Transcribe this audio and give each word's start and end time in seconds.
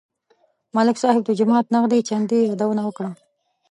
ملک 0.75 0.97
صاحب 1.03 1.21
د 1.25 1.29
جومات 1.39 1.65
نغدې 1.73 1.99
چندې 2.09 2.37
یادونه 2.49 2.81
وکړه. 2.85 3.11